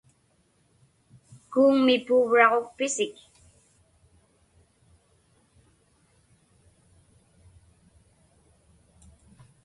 Kuuŋmi 1.51 1.95
puuvraġukpisik? 2.05 3.15